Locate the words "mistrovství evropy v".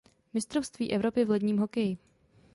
0.33-1.29